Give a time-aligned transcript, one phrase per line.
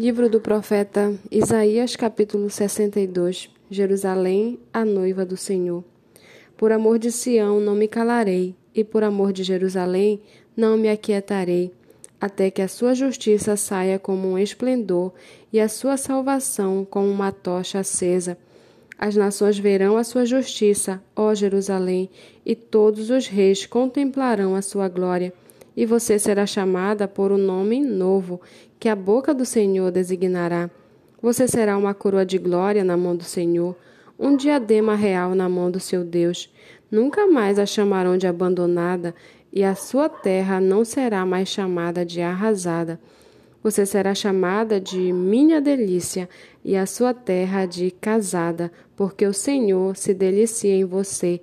[0.00, 5.84] Livro do profeta Isaías, capítulo 62 Jerusalém, a noiva do Senhor.
[6.56, 10.22] Por amor de Sião não me calarei, e por amor de Jerusalém
[10.56, 11.70] não me aquietarei,
[12.18, 15.12] até que a sua justiça saia como um esplendor
[15.52, 18.38] e a sua salvação como uma tocha acesa.
[18.96, 22.08] As nações verão a sua justiça, ó Jerusalém,
[22.46, 25.30] e todos os reis contemplarão a sua glória
[25.80, 28.38] e você será chamada por um nome novo,
[28.78, 30.68] que a boca do Senhor designará.
[31.22, 33.74] Você será uma coroa de glória na mão do Senhor,
[34.18, 36.52] um diadema real na mão do seu Deus.
[36.90, 39.14] Nunca mais a chamarão de abandonada,
[39.50, 43.00] e a sua terra não será mais chamada de arrasada.
[43.62, 46.28] Você será chamada de minha delícia,
[46.62, 51.40] e a sua terra de casada, porque o Senhor se delicia em você,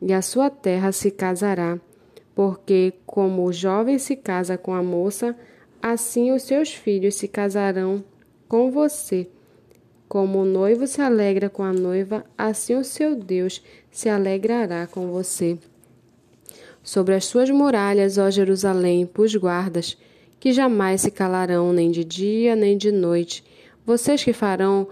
[0.00, 1.80] e a sua terra se casará
[2.34, 5.36] porque como o jovem se casa com a moça,
[5.80, 8.04] assim os seus filhos se casarão
[8.48, 9.28] com você.
[10.08, 15.10] Como o noivo se alegra com a noiva, assim o seu Deus se alegrará com
[15.10, 15.58] você.
[16.82, 19.96] Sobre as suas muralhas, ó Jerusalém, pus guardas,
[20.38, 23.42] que jamais se calarão nem de dia nem de noite.
[23.86, 24.86] Vocês que farão,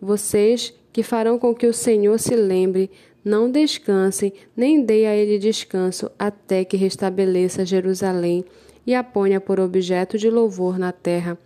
[0.00, 2.90] vocês que farão com que o Senhor se lembre
[3.24, 8.44] não descansem, nem dê a ele descanso, até que restabeleça Jerusalém
[8.86, 11.38] e a ponha por objeto de louvor na terra.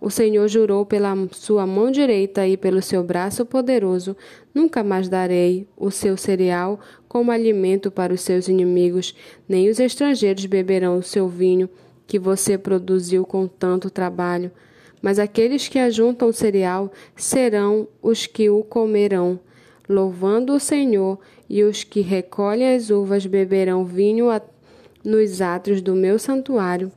[0.00, 4.16] O Senhor jurou pela sua mão direita e pelo seu braço poderoso:
[4.52, 9.14] Nunca mais darei o seu cereal como alimento para os seus inimigos,
[9.48, 11.70] nem os estrangeiros beberão o seu vinho,
[12.04, 14.50] que você produziu com tanto trabalho.
[15.00, 19.38] Mas aqueles que ajuntam cereal serão os que o comerão
[19.88, 24.28] louvando o Senhor, e os que recolhem as uvas beberão vinho
[25.04, 26.90] nos átrios do meu santuário.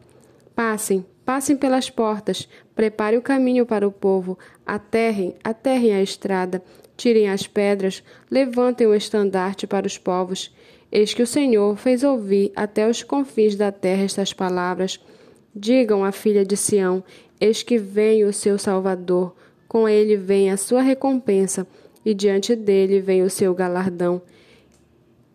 [0.55, 6.63] Passem, passem pelas portas, prepare o caminho para o povo, aterrem, aterrem a estrada,
[6.95, 10.55] tirem as pedras, levantem o estandarte para os povos.
[10.91, 14.99] Eis que o Senhor fez ouvir até os confins da terra estas palavras.
[15.53, 17.03] Digam à filha de Sião:
[17.41, 19.35] Eis que vem o seu Salvador,
[19.67, 21.67] com ele vem a sua recompensa
[22.05, 24.21] e diante dele vem o seu galardão.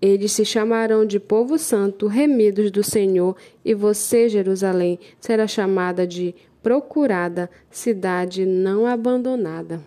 [0.01, 6.35] Eles se chamarão de povo santo, remidos do Senhor, e você, Jerusalém, será chamada de
[6.63, 9.83] procurada, cidade não abandonada.